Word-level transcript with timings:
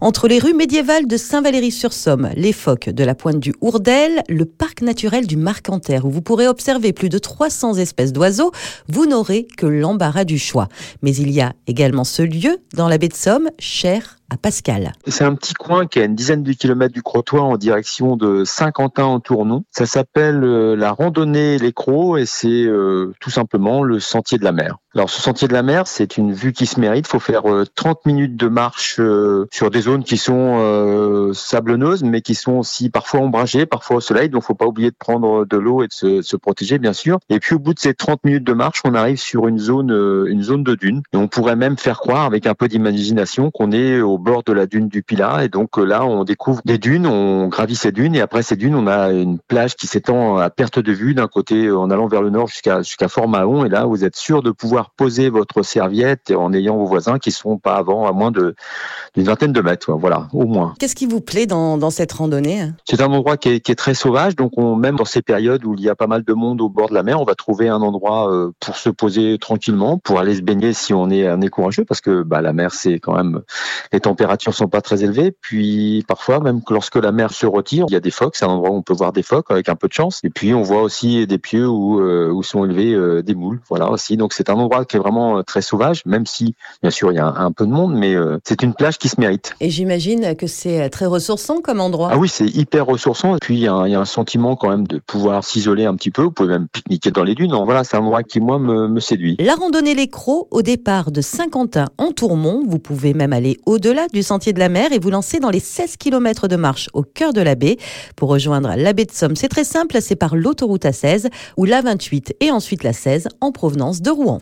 Entre 0.00 0.28
les 0.28 0.38
rues 0.38 0.54
médiévales 0.54 1.08
de 1.08 1.16
Saint-Valery-sur-Somme, 1.16 2.30
les 2.36 2.52
phoques 2.52 2.88
de 2.88 3.02
la 3.02 3.16
pointe 3.16 3.40
du 3.40 3.52
Hourdel, 3.60 4.22
le 4.28 4.44
parc 4.44 4.80
naturel 4.80 5.26
du 5.26 5.36
Marcanterre, 5.36 6.04
où 6.04 6.10
vous 6.10 6.22
pourrez 6.22 6.46
observer 6.46 6.92
plus 6.92 7.08
de 7.08 7.18
300 7.18 7.74
espèces 7.78 8.12
d'oiseaux, 8.12 8.52
vous 8.86 9.06
n'aurez 9.06 9.48
que 9.56 9.66
l'embarras 9.66 10.22
du 10.22 10.38
choix. 10.38 10.68
Mais 11.02 11.12
il 11.16 11.32
y 11.32 11.40
a 11.40 11.52
également 11.66 12.04
ce 12.04 12.22
lieu 12.22 12.58
dans 12.74 12.86
la 12.86 12.96
baie 12.96 13.08
de 13.08 13.14
Somme, 13.14 13.50
cher 13.58 14.17
à 14.30 14.36
Pascal. 14.36 14.92
C'est 15.06 15.24
un 15.24 15.34
petit 15.34 15.54
coin 15.54 15.86
qui 15.86 16.00
a 16.00 16.04
une 16.04 16.14
dizaine 16.14 16.42
de 16.42 16.52
kilomètres 16.52 16.92
du 16.92 17.02
Crotoy 17.02 17.40
en 17.40 17.56
direction 17.56 18.16
de 18.16 18.44
Saint-Quentin 18.44 19.04
en 19.04 19.20
Tournon. 19.20 19.64
Ça 19.70 19.86
s'appelle 19.86 20.44
euh, 20.44 20.76
la 20.76 20.92
randonnée 20.92 21.58
Les 21.58 21.72
Crocs 21.72 22.18
et 22.18 22.26
c'est 22.26 22.48
euh, 22.48 23.14
tout 23.20 23.30
simplement 23.30 23.82
le 23.82 24.00
sentier 24.00 24.38
de 24.38 24.44
la 24.44 24.52
mer. 24.52 24.76
Alors 24.94 25.08
ce 25.08 25.22
sentier 25.22 25.48
de 25.48 25.52
la 25.52 25.62
mer, 25.62 25.86
c'est 25.86 26.16
une 26.16 26.32
vue 26.32 26.52
qui 26.52 26.66
se 26.66 26.80
mérite. 26.80 27.06
Il 27.06 27.10
faut 27.10 27.20
faire 27.20 27.44
30 27.74 27.98
euh, 27.98 28.00
minutes 28.04 28.36
de 28.36 28.48
marche 28.48 29.00
sur 29.50 29.70
des 29.70 29.80
zones 29.80 30.02
qui 30.02 30.16
sont 30.16 31.32
sablonneuses, 31.34 32.02
mais 32.02 32.20
qui 32.20 32.34
sont 32.34 32.54
aussi 32.54 32.90
parfois 32.90 33.20
ombragées, 33.20 33.64
parfois 33.64 33.96
au 33.96 34.00
soleil. 34.00 34.28
Donc 34.28 34.42
faut 34.42 34.54
pas 34.54 34.66
oublier 34.66 34.90
de 34.90 34.96
prendre 34.98 35.44
de 35.44 35.56
l'eau 35.56 35.82
et 35.82 35.86
de 35.86 36.22
se, 36.22 36.36
protéger, 36.36 36.78
bien 36.78 36.92
sûr. 36.92 37.18
Et 37.28 37.38
puis 37.38 37.54
au 37.54 37.58
bout 37.58 37.74
de 37.74 37.78
ces 37.78 37.94
30 37.94 38.24
minutes 38.24 38.44
de 38.44 38.52
marche, 38.52 38.80
on 38.84 38.94
arrive 38.94 39.18
sur 39.18 39.46
une 39.46 39.58
zone, 39.58 39.90
une 40.28 40.42
zone 40.42 40.64
de 40.64 40.74
dune. 40.74 41.02
Et 41.12 41.16
on 41.16 41.28
pourrait 41.28 41.56
même 41.56 41.76
faire 41.76 42.00
croire, 42.00 42.24
avec 42.24 42.46
un 42.46 42.54
peu 42.54 42.66
d'imagination, 42.68 43.50
qu'on 43.50 43.72
est 43.72 44.00
au 44.00 44.17
bord 44.18 44.42
de 44.44 44.52
la 44.52 44.66
dune 44.66 44.88
du 44.88 45.02
Pilat. 45.02 45.44
Et 45.44 45.48
donc 45.48 45.78
euh, 45.78 45.84
là, 45.84 46.04
on 46.04 46.24
découvre 46.24 46.60
des 46.64 46.78
dunes, 46.78 47.06
on 47.06 47.48
gravit 47.48 47.76
ces 47.76 47.92
dunes, 47.92 48.14
et 48.14 48.20
après 48.20 48.42
ces 48.42 48.56
dunes, 48.56 48.74
on 48.74 48.86
a 48.86 49.10
une 49.10 49.38
plage 49.38 49.76
qui 49.76 49.86
s'étend 49.86 50.38
à 50.38 50.50
perte 50.50 50.78
de 50.78 50.92
vue 50.92 51.14
d'un 51.14 51.28
côté 51.28 51.66
euh, 51.66 51.78
en 51.78 51.90
allant 51.90 52.08
vers 52.08 52.22
le 52.22 52.30
nord 52.30 52.48
jusqu'à 52.48 52.82
jusqu'à 52.82 53.08
Fort-Mahon. 53.08 53.64
Et 53.64 53.68
là, 53.68 53.84
vous 53.84 54.04
êtes 54.04 54.16
sûr 54.16 54.42
de 54.42 54.50
pouvoir 54.50 54.90
poser 54.90 55.30
votre 55.30 55.62
serviette 55.62 56.30
en 56.30 56.52
ayant 56.52 56.76
vos 56.76 56.86
voisins 56.86 57.18
qui 57.18 57.30
sont 57.30 57.58
pas 57.58 57.76
avant 57.76 58.06
à 58.06 58.12
moins 58.12 58.30
de 58.30 58.54
d'une 59.14 59.24
vingtaine 59.24 59.52
de 59.52 59.60
mètres. 59.60 59.92
Voilà, 59.92 60.28
au 60.32 60.46
moins. 60.46 60.74
Qu'est-ce 60.78 60.94
qui 60.94 61.06
vous 61.06 61.20
plaît 61.20 61.46
dans, 61.46 61.78
dans 61.78 61.90
cette 61.90 62.12
randonnée 62.12 62.70
C'est 62.84 63.00
un 63.00 63.06
endroit 63.06 63.36
qui 63.36 63.50
est, 63.50 63.60
qui 63.60 63.72
est, 63.72 63.76
très 63.76 63.94
sauvage. 63.94 64.36
Donc 64.36 64.52
on, 64.56 64.76
même 64.76 64.96
dans 64.96 65.04
ces 65.04 65.22
périodes 65.22 65.64
où 65.64 65.74
il 65.74 65.80
y 65.80 65.88
a 65.88 65.94
pas 65.94 66.06
mal 66.06 66.24
de 66.24 66.32
monde 66.32 66.60
au 66.60 66.68
bord 66.68 66.88
de 66.88 66.94
la 66.94 67.02
mer, 67.02 67.20
on 67.20 67.24
va 67.24 67.34
trouver 67.34 67.68
un 67.68 67.80
endroit 67.80 68.32
euh, 68.32 68.50
pour 68.60 68.76
se 68.76 68.90
poser 68.90 69.38
tranquillement, 69.38 69.98
pour 69.98 70.18
aller 70.18 70.36
se 70.36 70.42
baigner 70.42 70.72
si 70.72 70.92
on 70.94 71.10
est 71.10 71.26
un 71.26 71.40
est 71.40 71.48
courageux, 71.48 71.84
parce 71.84 72.00
que 72.00 72.22
bah, 72.22 72.40
la 72.40 72.52
mer 72.52 72.72
c'est 72.72 72.98
quand 72.98 73.14
même 73.14 73.42
les 73.92 74.00
températures 74.08 74.54
sont 74.54 74.68
pas 74.68 74.80
très 74.80 75.04
élevées. 75.04 75.32
Puis 75.40 76.04
parfois, 76.08 76.40
même 76.40 76.60
lorsque 76.70 76.96
la 76.96 77.12
mer 77.12 77.32
se 77.32 77.46
retire, 77.46 77.84
il 77.88 77.92
y 77.92 77.96
a 77.96 78.00
des 78.00 78.10
phoques. 78.10 78.36
C'est 78.36 78.46
un 78.46 78.48
endroit 78.48 78.70
où 78.70 78.76
on 78.76 78.82
peut 78.82 78.94
voir 78.94 79.12
des 79.12 79.22
phoques 79.22 79.50
avec 79.50 79.68
un 79.68 79.76
peu 79.76 79.88
de 79.88 79.92
chance. 79.92 80.20
Et 80.24 80.30
puis 80.30 80.54
on 80.54 80.62
voit 80.62 80.82
aussi 80.82 81.26
des 81.26 81.38
pieux 81.38 81.68
où, 81.68 82.00
euh, 82.00 82.30
où 82.30 82.42
sont 82.42 82.64
élevés 82.64 82.94
euh, 82.94 83.22
des 83.22 83.34
moules. 83.34 83.60
Voilà 83.68 83.90
aussi. 83.90 84.16
Donc 84.16 84.32
c'est 84.32 84.48
un 84.48 84.54
endroit 84.54 84.84
qui 84.86 84.96
est 84.96 84.98
vraiment 84.98 85.38
euh, 85.38 85.42
très 85.42 85.60
sauvage, 85.60 86.04
même 86.06 86.24
si 86.24 86.54
bien 86.82 86.90
sûr 86.90 87.12
il 87.12 87.16
y 87.16 87.18
a 87.18 87.26
un, 87.26 87.52
peu 87.52 87.66
de 87.66 87.70
monde, 87.70 87.94
mais 87.94 88.14
c'est 88.44 88.62
une 88.62 88.74
plage 88.74 88.98
qui 88.98 89.08
se 89.08 89.20
mérite. 89.20 89.54
Et 89.60 89.70
j'imagine 89.70 90.36
que 90.36 90.46
c'est 90.46 90.88
très 90.90 91.06
ressourçant 91.06 91.60
comme 91.60 91.80
endroit. 91.80 92.10
Ah 92.12 92.18
oui, 92.18 92.28
c'est 92.28 92.46
hyper 92.46 92.86
ressourçant. 92.86 93.36
Et 93.36 93.38
puis 93.40 93.56
il 93.56 93.60
y, 93.60 93.66
a 93.66 93.72
un, 93.72 93.86
il 93.86 93.92
y, 93.92 93.94
a 93.94 94.00
un 94.00 94.04
sentiment 94.04 94.56
quand 94.56 94.68
même 94.68 94.86
de 94.86 94.98
pouvoir 94.98 95.44
s'isoler 95.44 95.84
un 95.84 95.94
petit 95.96 96.10
peu. 96.10 96.22
Vous 96.22 96.30
pouvez 96.30 96.50
même 96.50 96.68
pique-niquer 96.68 97.10
dans 97.10 97.24
les 97.24 97.34
dunes. 97.34 97.50
Donc, 97.50 97.64
voilà, 97.64 97.84
c'est 97.84 97.96
un 97.96 98.00
endroit 98.00 98.22
qui 98.22 98.40
moi 98.40 98.58
me, 98.58 98.88
me 98.88 99.00
séduit. 99.00 99.36
La 99.40 99.54
randonnée 99.54 99.94
Les 99.94 100.08
Crocs 100.08 100.46
au 100.50 100.62
départ 100.62 101.10
de 101.10 101.20
Saint-Quentin 101.20 101.86
en 101.98 102.12
Tourmont. 102.12 102.62
Vous 102.66 102.78
pouvez 102.78 103.14
même 103.14 103.32
aller 103.32 103.58
au-delà 103.66 103.97
du 104.06 104.22
sentier 104.22 104.52
de 104.52 104.58
la 104.58 104.68
mer 104.68 104.92
et 104.92 104.98
vous 104.98 105.10
lancer 105.10 105.40
dans 105.40 105.50
les 105.50 105.60
16 105.60 105.96
km 105.96 106.46
de 106.46 106.56
marche 106.56 106.88
au 106.92 107.02
cœur 107.02 107.32
de 107.32 107.40
la 107.40 107.54
baie. 107.56 107.76
Pour 108.14 108.28
rejoindre 108.28 108.72
la 108.76 108.92
baie 108.92 109.04
de 109.04 109.12
Somme, 109.12 109.34
c'est 109.34 109.48
très 109.48 109.64
simple, 109.64 109.98
c'est 110.00 110.16
par 110.16 110.36
l'autoroute 110.36 110.84
A16 110.84 111.28
ou 111.56 111.64
la 111.64 111.80
28 111.82 112.36
et 112.40 112.50
ensuite 112.50 112.84
la 112.84 112.92
16 112.92 113.28
en 113.40 113.50
provenance 113.50 114.00
de 114.00 114.10
Rouen. 114.10 114.36